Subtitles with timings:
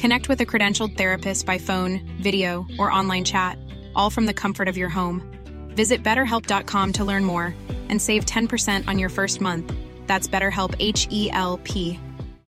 [0.00, 3.58] Connect with a credentialed therapist by phone, video, or online chat,
[3.94, 5.20] all from the comfort of your home.
[5.76, 7.54] Visit betterhelp.com to learn more
[7.90, 9.70] and save 10% on your first month.
[10.06, 12.00] That's BetterHelp H E L P.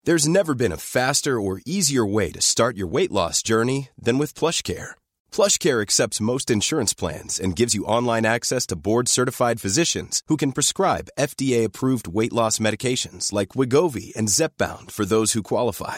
[0.05, 4.17] There's never been a faster or easier way to start your weight loss journey than
[4.17, 4.91] with PlushCare.
[5.34, 10.53] PlushCare accepts most insurance plans and gives you online access to board-certified physicians who can
[10.53, 15.98] prescribe FDA-approved weight loss medications like Wigovi and Zepbound for those who qualify.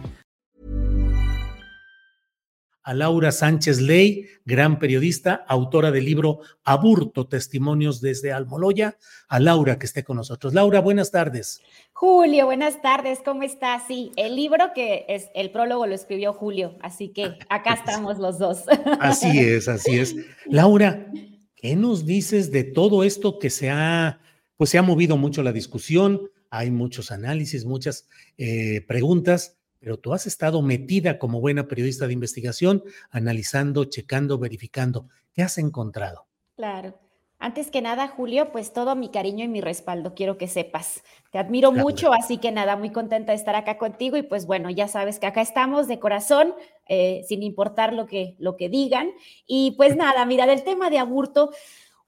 [2.83, 8.97] a Laura Sánchez Ley, gran periodista, autora del libro Aburto, Testimonios desde Almoloya.
[9.27, 10.53] A Laura que esté con nosotros.
[10.53, 11.61] Laura, buenas tardes.
[11.93, 13.83] Julio, buenas tardes, ¿cómo estás?
[13.87, 18.39] Sí, el libro que es el prólogo lo escribió Julio, así que acá estamos los
[18.39, 18.63] dos.
[18.99, 20.15] Así es, así es.
[20.45, 21.05] Laura,
[21.55, 24.19] ¿qué nos dices de todo esto que se ha,
[24.57, 26.29] pues se ha movido mucho la discusión?
[26.49, 32.13] Hay muchos análisis, muchas eh, preguntas pero tú has estado metida como buena periodista de
[32.13, 35.09] investigación, analizando, checando, verificando.
[35.33, 36.27] ¿Qué has encontrado?
[36.55, 36.97] Claro.
[37.39, 41.01] Antes que nada, Julio, pues todo mi cariño y mi respaldo, quiero que sepas.
[41.31, 44.69] Te admiro mucho, así que nada, muy contenta de estar acá contigo y pues bueno,
[44.69, 46.53] ya sabes que acá estamos de corazón,
[46.87, 49.09] eh, sin importar lo que, lo que digan.
[49.47, 51.49] Y pues nada, mira, del tema de aburto,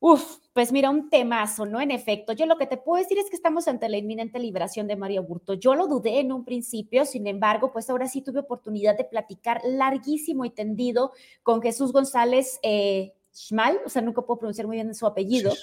[0.05, 1.79] Uf, pues mira, un temazo, ¿no?
[1.79, 4.85] En efecto, yo lo que te puedo decir es que estamos ante la inminente liberación
[4.85, 5.53] de Mario Burto.
[5.53, 9.61] Yo lo dudé en un principio, sin embargo, pues ahora sí tuve oportunidad de platicar
[9.63, 14.93] larguísimo y tendido con Jesús González eh, Schmal, o sea, nunca puedo pronunciar muy bien
[14.93, 15.53] su apellido.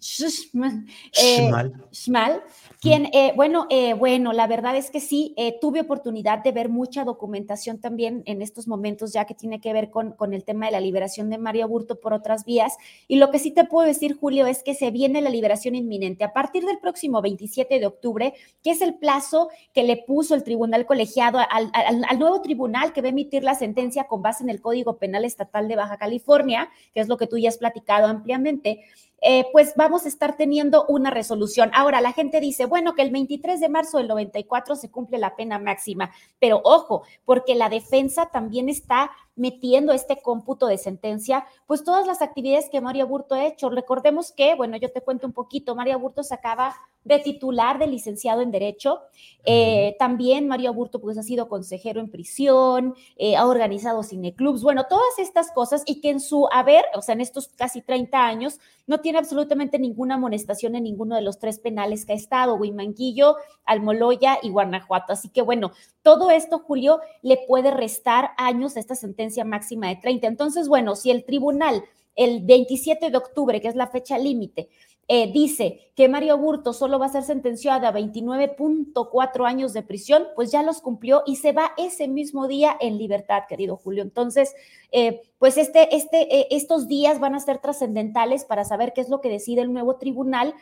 [0.00, 0.86] Schmal,
[1.22, 2.40] eh,
[2.80, 7.04] quien, eh, bueno, eh, bueno, la verdad es que sí, tuve oportunidad de ver mucha
[7.04, 10.72] documentación también en estos momentos, ya que tiene que ver con, con el tema de
[10.72, 12.78] la liberación de Mario Burto por otras vías.
[13.08, 16.24] Y lo que sí te puedo decir, Julio, es que se viene la liberación inminente.
[16.24, 20.42] A partir del próximo 27 de octubre, que es el plazo que le puso el
[20.42, 24.48] tribunal colegiado al, al nuevo tribunal que va a emitir la sentencia con base en
[24.48, 28.06] el Código Penal Estatal de Baja California, que es lo que tú ya has platicado
[28.06, 28.80] ampliamente
[29.22, 31.70] eh, pues vamos a estar teniendo una resolución.
[31.74, 35.36] Ahora, la gente dice, bueno, que el 23 de marzo del 94 se cumple la
[35.36, 41.84] pena máxima, pero ojo, porque la defensa también está metiendo este cómputo de sentencia, pues
[41.84, 43.70] todas las actividades que María Burto ha hecho.
[43.70, 46.74] Recordemos que, bueno, yo te cuento un poquito, María Burto se acaba
[47.04, 49.00] de titular de licenciado en Derecho.
[49.44, 54.84] Eh, también María Burto pues ha sido consejero en prisión, eh, ha organizado cineclubs, bueno,
[54.88, 58.58] todas estas cosas y que en su haber, o sea, en estos casi 30 años,
[58.86, 63.36] no tiene absolutamente ninguna amonestación en ninguno de los tres penales que ha estado, Huimanguillo,
[63.64, 65.12] Almoloya y Guanajuato.
[65.12, 65.70] Así que bueno,
[66.02, 70.26] todo esto, Julio, le puede restar años a esta sentencia máxima de 30.
[70.26, 71.84] Entonces, bueno, si el tribunal
[72.16, 74.68] el 27 de octubre, que es la fecha límite,
[75.12, 80.24] eh, dice que Mario Burto solo va a ser sentenciado a 29.4 años de prisión,
[80.36, 84.04] pues ya los cumplió y se va ese mismo día en libertad, querido Julio.
[84.04, 84.54] Entonces,
[84.92, 89.08] eh, pues este, este, eh, estos días van a ser trascendentales para saber qué es
[89.08, 90.54] lo que decide el nuevo tribunal,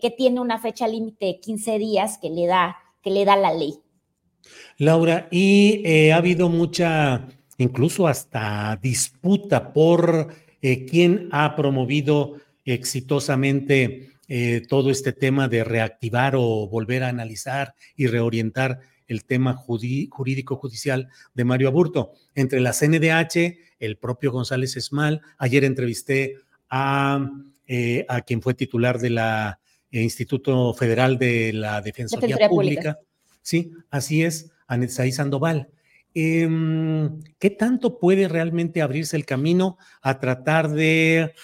[0.00, 3.52] que tiene una fecha límite de 15 días que le da, que le da la
[3.52, 3.74] ley.
[4.78, 7.28] Laura, y ha habido mucha,
[7.58, 16.34] incluso hasta disputa por eh, quién ha promovido exitosamente eh, todo este tema de reactivar
[16.36, 22.12] o volver a analizar y reorientar el tema jurídico judicial de Mario Aburto.
[22.34, 26.36] Entre la CNDH, el propio González Esmal, ayer entrevisté
[26.70, 27.30] a,
[28.08, 29.60] a quien fue titular de la
[30.02, 32.98] Instituto Federal de la Defensoría, Pública.
[33.42, 35.68] Sí, así es, Anetzaí Sandoval.
[36.14, 41.34] Em, ¿Qué tanto puede realmente abrirse el camino a tratar de,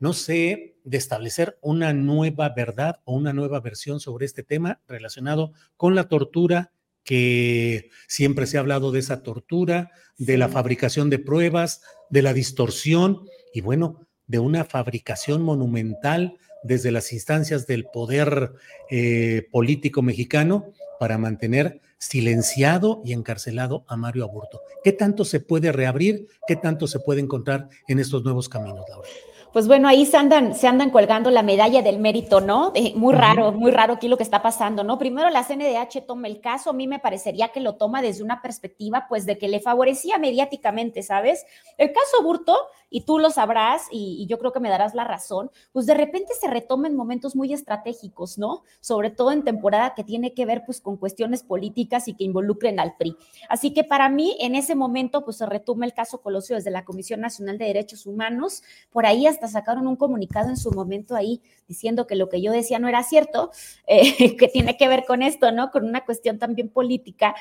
[0.00, 5.52] no sé, de establecer una nueva verdad o una nueva versión sobre este tema relacionado
[5.76, 6.72] con la tortura,
[7.04, 12.32] que siempre se ha hablado de esa tortura, de la fabricación de pruebas, de la
[12.32, 13.24] distorsión
[13.54, 18.52] y bueno, de una fabricación monumental desde las instancias del poder
[18.90, 24.62] eh, político mexicano para mantener silenciado y encarcelado a Mario Aburto.
[24.82, 26.28] ¿Qué tanto se puede reabrir?
[26.46, 29.08] ¿Qué tanto se puede encontrar en estos nuevos caminos, Laura?
[29.52, 32.72] pues bueno, ahí se andan, se andan colgando la medalla del mérito, ¿no?
[32.94, 34.98] muy raro, muy raro aquí lo que está pasando, ¿no?
[34.98, 38.42] Primero la CNDH toma el caso, a mí me parecería que lo toma desde una
[38.42, 41.46] perspectiva, pues, de que le favorecía mediáticamente, ¿sabes?
[41.78, 42.56] El caso Burto,
[42.90, 46.32] y tú lo sabrás, y, yo creo que me darás la razón, pues de repente
[46.38, 48.62] se retoma en momentos muy estratégicos, ¿no?
[48.80, 52.80] Sobre todo en temporada que tiene que ver, pues, con cuestiones políticas y que involucren
[52.80, 53.16] al PRI.
[53.48, 56.84] Así que para mí, en ese momento, pues, se retoma el caso Colosio desde la
[56.84, 61.42] Comisión Nacional de Derechos Humanos, por ahí hasta sacaron un comunicado en su momento ahí
[61.66, 63.50] diciendo que lo que yo decía no era cierto,
[63.86, 65.70] eh, que tiene que ver con esto, ¿no?
[65.70, 67.34] Con una cuestión también política.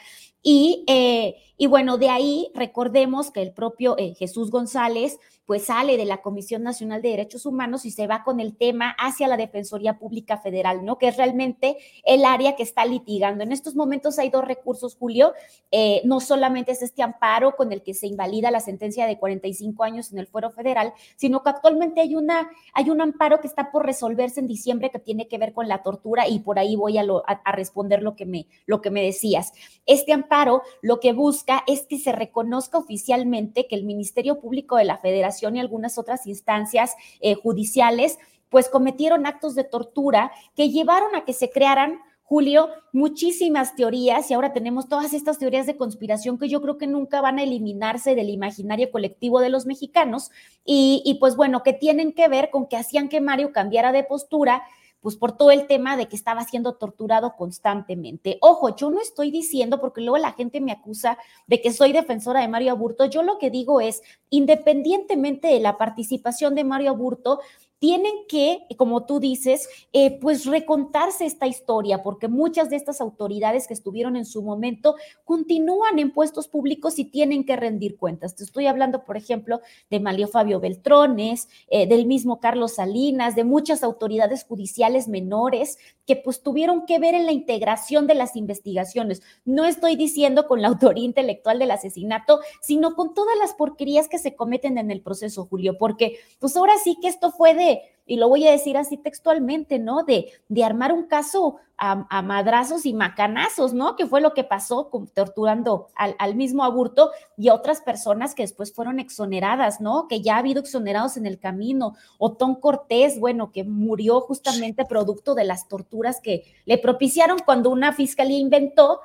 [0.44, 5.96] Y, eh, y bueno, de ahí recordemos que el propio eh, Jesús González pues sale
[5.96, 9.38] de la Comisión Nacional de Derechos Humanos y se va con el tema hacia la
[9.38, 10.98] Defensoría Pública Federal, ¿no?
[10.98, 13.46] Que es realmente el área que está litigando.
[13.46, 15.32] En estos momentos hay dos recursos, Julio.
[15.72, 19.86] Eh, no solamente es este amparo con el que se invalida la sentencia de 45
[19.86, 23.72] años en el fuero federal, sino que actualmente hay, una, hay un amparo que está
[23.72, 26.98] por resolverse en diciembre que tiene que ver con la tortura y por ahí voy
[26.98, 29.54] a, a responder lo que, me, lo que me decías.
[29.86, 34.84] Este amparo lo que busca es que se reconozca oficialmente que el Ministerio Público de
[34.84, 38.20] la Federación y algunas otras instancias eh, judiciales,
[38.50, 44.34] pues cometieron actos de tortura que llevaron a que se crearan Julio, muchísimas teorías y
[44.34, 48.16] ahora tenemos todas estas teorías de conspiración que yo creo que nunca van a eliminarse
[48.16, 50.30] del imaginario colectivo de los mexicanos
[50.66, 54.04] y, y, pues bueno, que tienen que ver con que hacían que Mario cambiara de
[54.04, 54.64] postura
[55.02, 58.38] pues por todo el tema de que estaba siendo torturado constantemente.
[58.42, 61.18] Ojo, yo no estoy diciendo, porque luego la gente me acusa
[61.48, 65.78] de que soy defensora de Mario Aburto, yo lo que digo es, independientemente de la
[65.78, 67.40] participación de Mario Aburto,
[67.80, 73.68] tienen que, como tú dices, eh, pues recontarse esta historia, porque muchas de estas autoridades
[73.68, 74.96] que estuvieron en su momento
[75.26, 78.36] continúan en puestos públicos y tienen que rendir cuentas.
[78.36, 83.44] Te estoy hablando, por ejemplo, de Malio Fabio Beltrones, eh, del mismo Carlos Salinas, de
[83.44, 89.22] muchas autoridades judiciales menores que pues tuvieron que ver en la integración de las investigaciones.
[89.46, 94.18] No estoy diciendo con la autoría intelectual del asesinato, sino con todas las porquerías que
[94.18, 97.67] se cometen en el proceso, Julio, porque pues ahora sí que esto fue de
[98.08, 100.04] y lo voy a decir así textualmente, ¿no?
[100.04, 103.96] De, de armar un caso a, madrazos y macanazos, ¿no?
[103.96, 108.44] Que fue lo que pasó torturando al, al, mismo aburto y a otras personas que
[108.44, 110.08] después fueron exoneradas, ¿no?
[110.08, 111.96] Que ya ha habido exonerados en el camino.
[112.18, 117.94] Otón Cortés, bueno, que murió justamente producto de las torturas que le propiciaron cuando una
[117.94, 119.02] fiscalía inventó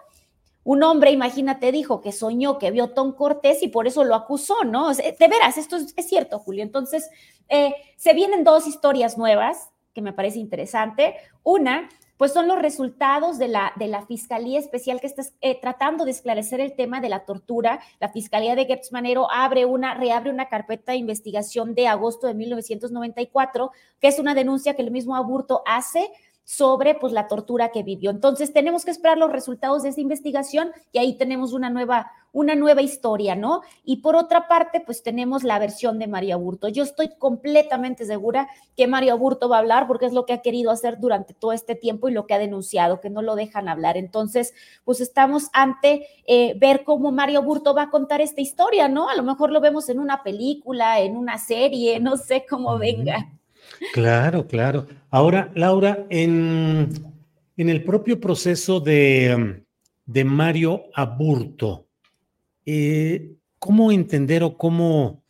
[0.64, 4.64] un hombre, imagínate, dijo que soñó que vio Tom Cortés y por eso lo acusó,
[4.64, 4.92] ¿no?
[4.94, 6.62] De veras, esto es, cierto, Julio.
[6.62, 7.10] Entonces,
[7.48, 11.16] eh, se vienen dos historias nuevas que me parece interesante.
[11.42, 16.04] Una, pues son los resultados de la, de la Fiscalía Especial que está eh, tratando
[16.04, 17.80] de esclarecer el tema de la tortura.
[17.98, 22.34] La Fiscalía de Gertz Manero abre una, reabre una carpeta de investigación de agosto de
[22.34, 26.12] 1994, que es una denuncia que el mismo Aburto hace
[26.44, 28.10] sobre pues la tortura que vivió.
[28.10, 32.54] Entonces tenemos que esperar los resultados de esa investigación y ahí tenemos una nueva una
[32.54, 33.60] nueva historia, ¿no?
[33.84, 36.68] Y por otra parte, pues tenemos la versión de María Burto.
[36.68, 40.42] Yo estoy completamente segura que María Burto va a hablar porque es lo que ha
[40.42, 43.68] querido hacer durante todo este tiempo y lo que ha denunciado, que no lo dejan
[43.68, 43.96] hablar.
[43.96, 49.08] Entonces, pues estamos ante eh, ver cómo Mario Burto va a contar esta historia, ¿no?
[49.10, 53.30] A lo mejor lo vemos en una película, en una serie, no sé cómo venga.
[53.92, 54.86] Claro, claro.
[55.10, 56.88] Ahora, Laura, en,
[57.56, 59.64] en el propio proceso de,
[60.06, 61.88] de Mario Aburto,
[62.64, 65.24] eh, ¿cómo entender o cómo,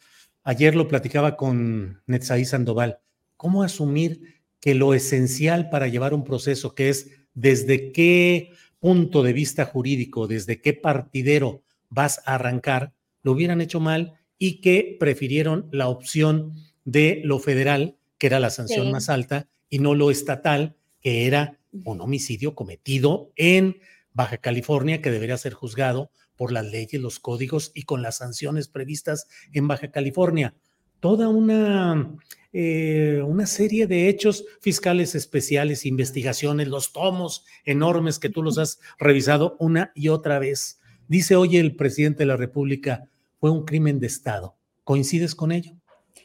[0.44, 2.98] ayer lo platicaba con Netzaí Sandoval,
[3.36, 9.32] cómo asumir que lo esencial para llevar un proceso, que es desde qué punto de
[9.32, 15.68] vista jurídico, desde qué partidero vas a arrancar, lo hubieran hecho mal y que prefirieron
[15.72, 16.52] la opción
[16.84, 21.58] de lo federal, que era la sanción más alta, y no lo estatal, que era
[21.72, 23.80] un homicidio cometido en
[24.12, 28.68] Baja California, que debería ser juzgado por las leyes, los códigos y con las sanciones
[28.68, 30.54] previstas en Baja California.
[31.00, 32.16] Toda una,
[32.52, 38.78] eh, una serie de hechos fiscales especiales, investigaciones, los tomos enormes que tú los has
[39.00, 40.78] revisado una y otra vez.
[41.08, 43.08] Dice hoy el presidente de la República,
[43.40, 44.54] fue un crimen de Estado.
[44.84, 45.72] ¿Coincides con ello?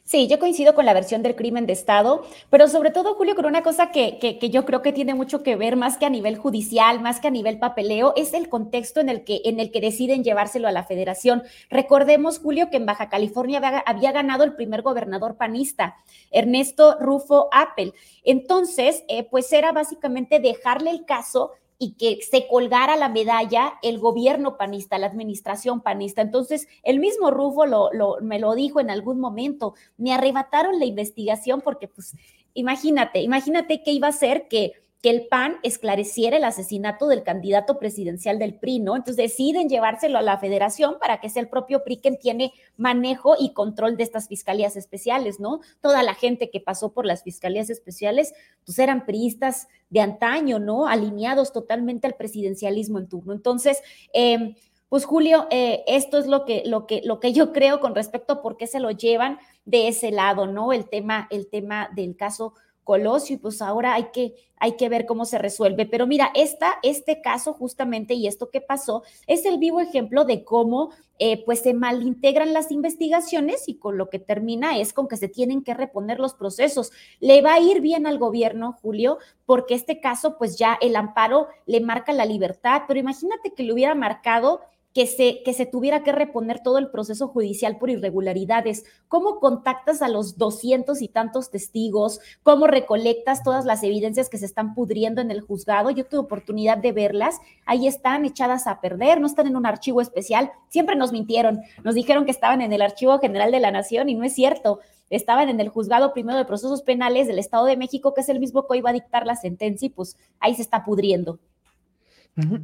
[0.08, 3.46] Sí, yo coincido con la versión del crimen de Estado, pero sobre todo, Julio, con
[3.46, 6.38] una cosa que, que, yo creo que tiene mucho que ver, más que a nivel
[6.38, 9.82] judicial, más que a nivel papeleo, es el contexto en el que, en el que
[9.82, 11.44] deciden llevárselo a la federación.
[11.70, 15.98] Recordemos, Julio, que en Baja California había, ganado el primer gobernador panista,
[16.32, 17.94] Ernesto Rufo Appel.
[18.24, 24.00] Entonces, eh, pues era básicamente dejarle el caso y que se colgara la medalla el
[24.00, 26.22] gobierno panista, la administración panista.
[26.22, 27.91] Entonces, el mismo Rufo lo,
[28.22, 32.15] me lo dijo en algún momento, me arrebataron la investigación porque, pues,
[32.53, 37.77] imagínate, imagínate qué iba a ser que que el PAN esclareciera el asesinato del candidato
[37.77, 38.96] presidencial del PRI, ¿no?
[38.96, 43.36] Entonces deciden llevárselo a la federación para que sea el propio PRI quien tiene manejo
[43.39, 45.60] y control de estas fiscalías especiales, ¿no?
[45.82, 48.34] Toda la gente que pasó por las fiscalías especiales,
[48.66, 50.88] pues eran priistas de antaño, ¿no?
[50.88, 53.34] Alineados totalmente al presidencialismo en turno.
[53.34, 53.82] Entonces,
[54.13, 54.56] eh,
[54.89, 58.34] pues Julio, eh, esto es lo que, lo, que, lo que yo creo con respecto
[58.34, 60.72] a por qué se lo llevan de ese lado, ¿no?
[60.72, 62.54] El tema, el tema del caso
[62.88, 65.86] Colosio y pues ahora hay que, hay que ver cómo se resuelve.
[65.86, 70.46] Pero mira, esta, este caso justamente y esto que pasó es el vivo ejemplo de
[70.46, 75.17] cómo eh, pues se malintegran las investigaciones y con lo que termina es con que
[75.17, 76.94] se tienen que reponer los procesos.
[77.20, 81.48] Le va a ir bien al gobierno, Julio, porque este caso pues ya el amparo
[81.65, 84.62] le marca la libertad, pero imagínate que le hubiera marcado
[84.98, 88.84] que se, que se tuviera que reponer todo el proceso judicial por irregularidades.
[89.08, 92.20] ¿Cómo contactas a los doscientos y tantos testigos?
[92.42, 95.92] ¿Cómo recolectas todas las evidencias que se están pudriendo en el juzgado?
[95.92, 97.36] Yo tuve oportunidad de verlas.
[97.68, 100.50] Ahí están echadas a perder, no están en un archivo especial.
[100.70, 101.62] Siempre nos mintieron.
[101.84, 104.80] Nos dijeron que estaban en el Archivo General de la Nación y no es cierto
[105.12, 108.39] estaban en el juzgado primero de procesos penales del Estado de México, que es el
[108.42, 111.39] mismo que va a dictar la sentencia, y pues ahí se está pudriendo.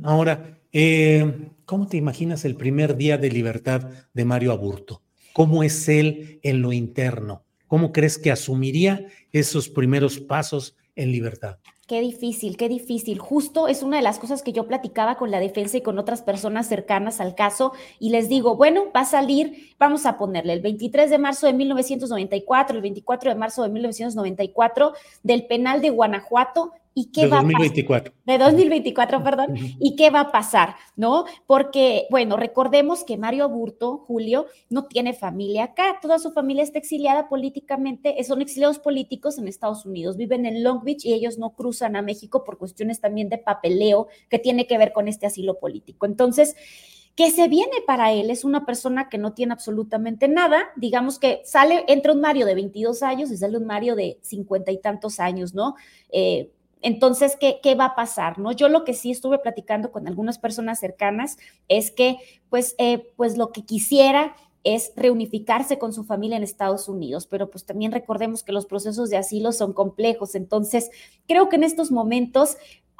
[0.03, 5.01] Ahora, eh, ¿cómo te imaginas el primer día de libertad de Mario Aburto?
[5.33, 7.43] ¿Cómo es él en lo interno?
[7.67, 11.57] ¿Cómo crees que asumiría esos primeros pasos en libertad?
[11.87, 13.19] Qué difícil, qué difícil.
[13.19, 16.21] Justo es una de las cosas que yo platicaba con la defensa y con otras
[16.21, 20.61] personas cercanas al caso y les digo, bueno, va a salir, vamos a ponerle el
[20.61, 26.71] 23 de marzo de 1994, el 24 de marzo de 1994 del penal de Guanajuato
[26.95, 28.13] ¿Y qué va a pasar?
[28.25, 29.55] De 2024, perdón.
[29.79, 30.75] ¿Y qué va a pasar?
[30.95, 31.25] ¿No?
[31.47, 35.97] Porque, bueno, recordemos que Mario Aburto, Julio, no tiene familia acá.
[36.01, 40.17] Toda su familia está exiliada políticamente, son exiliados políticos en Estados Unidos.
[40.17, 44.07] Viven en Long Beach y ellos no cruzan a México por cuestiones también de papeleo
[44.29, 46.05] que tiene que ver con este asilo político.
[46.05, 46.55] Entonces,
[47.15, 51.41] ¿qué se viene para él es una persona que no tiene absolutamente nada, digamos que
[51.43, 55.19] sale, entra un Mario de 22 años y sale un Mario de 50 y tantos
[55.19, 55.75] años, ¿no?
[56.09, 56.51] Eh,
[56.83, 58.37] entonces, ¿qué, ¿qué, va a pasar?
[58.37, 58.51] ¿no?
[58.51, 61.37] Yo lo que sí estuve platicando con algunas personas cercanas
[61.67, 62.17] es que,
[62.49, 67.49] pues, eh, pues lo que quisiera es reunificarse con su familia en Estados Unidos, pero
[67.49, 70.89] pues también recordemos que los procesos de asilo son complejos, entonces
[71.27, 72.55] creo que en estos momentos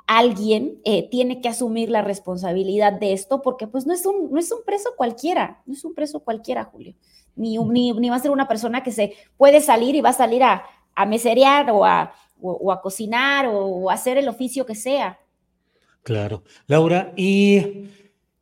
[0.06, 4.40] alguien eh, tiene que asumir la responsabilidad de esto porque pues no es un, no
[4.40, 6.96] es un preso cualquiera, no es un preso cualquiera, Julio,
[7.36, 10.14] ni, ni, ni va a ser una persona que se puede salir y va a
[10.14, 12.14] salir a, a meserear o a
[12.44, 15.20] o, a cocinar o, hacer el oficio que sea.
[16.04, 16.44] Claro.
[16.68, 17.88] Laura, y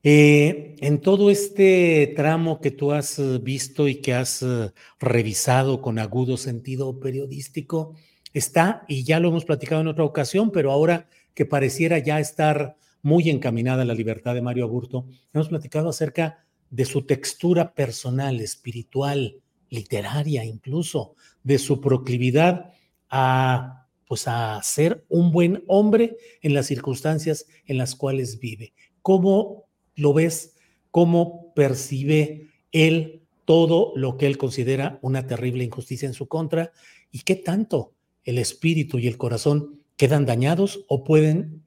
[0.03, 5.99] eh, en todo este tramo que tú has visto y que has eh, revisado con
[5.99, 7.93] agudo sentido periodístico,
[8.33, 12.75] está, y ya lo hemos platicado en otra ocasión, pero ahora que pareciera ya estar
[13.03, 19.35] muy encaminada la libertad de Mario Aburto, hemos platicado acerca de su textura personal, espiritual,
[19.69, 22.73] literaria incluso, de su proclividad
[23.09, 23.80] a
[24.11, 28.73] pues a ser un buen hombre en las circunstancias en las cuales vive.
[29.01, 30.57] ¿Cómo lo ves?
[30.91, 36.73] ¿Cómo percibe él todo lo que él considera una terrible injusticia en su contra?
[37.09, 37.93] ¿Y qué tanto
[38.25, 41.63] el espíritu y el corazón quedan dañados o pueden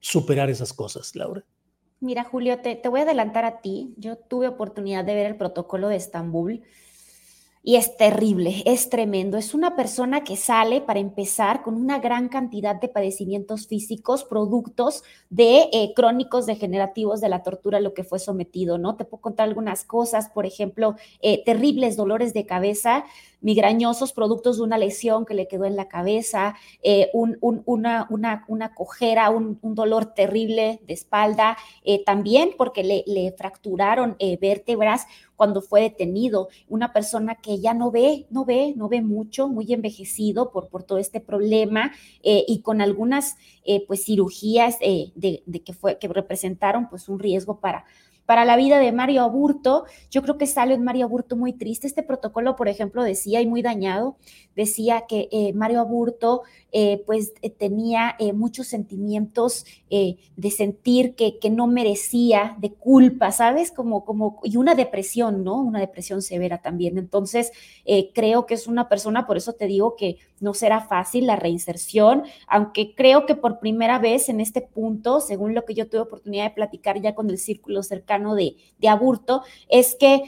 [0.00, 1.44] superar esas cosas, Laura?
[2.00, 3.94] Mira, Julio, te, te voy a adelantar a ti.
[3.98, 6.64] Yo tuve oportunidad de ver el protocolo de Estambul
[7.66, 9.38] Y es terrible, es tremendo.
[9.38, 15.02] Es una persona que sale, para empezar, con una gran cantidad de padecimientos físicos, productos
[15.30, 18.96] de eh, crónicos degenerativos de la tortura a lo que fue sometido, ¿no?
[18.96, 23.06] Te puedo contar algunas cosas, por ejemplo, eh, terribles dolores de cabeza,
[23.40, 28.74] migrañosos, productos de una lesión que le quedó en la cabeza, eh, una, una, una,
[28.74, 31.56] cojera, un, dolor terrible de espalda,
[32.06, 35.06] también porque le, le fracturaron vértebras
[35.36, 39.72] cuando fue detenido, una persona que ya no ve, no ve, no ve mucho, muy
[39.72, 45.42] envejecido por, por todo este problema eh, y con algunas eh, pues cirugías eh, de,
[45.46, 47.84] de, que, fue, que representaron pues un riesgo para,
[48.26, 51.86] para la vida de Mario Aburto, yo creo que sale un Mario Aburto muy triste.
[51.86, 54.16] Este protocolo, por ejemplo, decía y muy dañado,
[54.56, 61.48] decía que eh, Mario Aburto eh, pues eh, tenía muchos sentimientos de sentir que, que,
[61.48, 63.70] no merecía, de culpa, ¿sabes?
[63.70, 65.62] Como, como, y una depresión, ¿no?
[65.62, 66.98] Una depresión severa también.
[66.98, 67.52] Entonces,
[68.12, 72.24] creo que es una persona, por eso te digo que no será fácil la reinserción,
[72.48, 76.46] aunque creo que por primera vez en este punto, según lo que yo tuve oportunidad
[76.46, 80.22] de platicar ya con el círculo cercano de, de Aburto, es que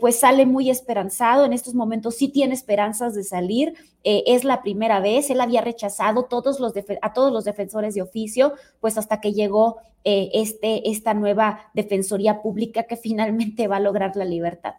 [0.00, 4.62] pues sale muy esperanzado, en estos momentos sí tiene esperanzas de salir, eh, es la
[4.62, 9.20] primera vez, él había rechazado todos los a todos los defensores de oficio, pues hasta
[9.20, 14.74] que llegó eh, este, esta nueva Defensoría Pública que finalmente va a lograr la libertad.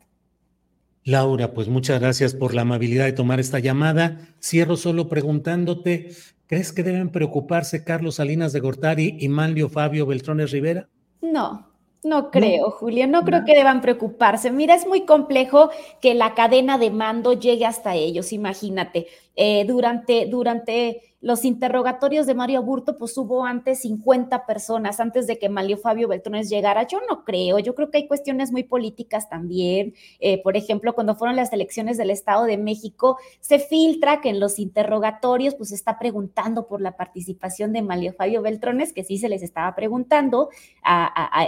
[1.03, 4.19] Laura, pues muchas gracias por la amabilidad de tomar esta llamada.
[4.39, 6.11] Cierro solo preguntándote,
[6.45, 10.89] ¿crees que deben preocuparse Carlos Salinas de Gortari y Manlio Fabio Beltrones Rivera?
[11.21, 11.70] No,
[12.03, 14.51] no creo, Julio, no creo que deban preocuparse.
[14.51, 15.69] Mira, es muy complejo
[16.01, 19.07] que la cadena de mando llegue hasta ellos, imagínate.
[19.35, 25.37] Eh, durante, durante los interrogatorios de Mario Burto, pues hubo antes 50 personas, antes de
[25.37, 26.87] que Mario Fabio Beltrones llegara.
[26.87, 29.93] Yo no creo, yo creo que hay cuestiones muy políticas también.
[30.19, 34.39] Eh, por ejemplo, cuando fueron las elecciones del Estado de México, se filtra que en
[34.39, 39.17] los interrogatorios, pues se está preguntando por la participación de Mario Fabio Beltrones, que sí
[39.17, 40.49] se les estaba preguntando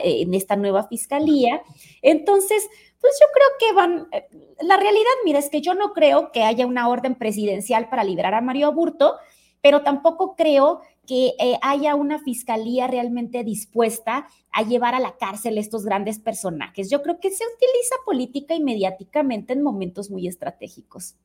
[0.03, 1.61] en esta nueva fiscalía.
[2.01, 2.69] Entonces,
[3.03, 6.43] pues yo creo que van, eh, la realidad, mira, es que yo no creo que
[6.43, 9.17] haya una orden presidencial para liberar a Mario Aburto,
[9.61, 15.57] pero tampoco creo que eh, haya una fiscalía realmente dispuesta a llevar a la cárcel
[15.57, 16.89] estos grandes personajes.
[16.89, 21.17] Yo creo que se utiliza política y mediáticamente en momentos muy estratégicos.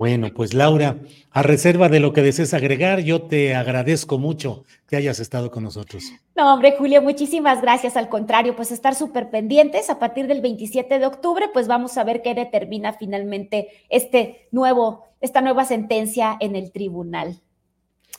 [0.00, 0.96] Bueno, pues Laura,
[1.30, 5.62] a reserva de lo que desees agregar, yo te agradezco mucho que hayas estado con
[5.62, 6.04] nosotros.
[6.34, 7.98] No, hombre, Julio, muchísimas gracias.
[7.98, 9.90] Al contrario, pues estar súper pendientes.
[9.90, 15.04] A partir del 27 de octubre, pues vamos a ver qué determina finalmente este nuevo,
[15.20, 17.38] esta nueva sentencia en el tribunal.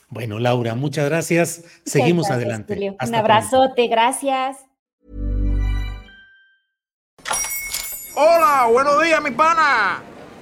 [0.08, 1.64] Bueno, Laura, muchas gracias.
[1.84, 2.94] Seguimos adelante.
[3.04, 4.58] Un abrazote, gracias.
[8.14, 10.11] Hola, buenos días, mi pana.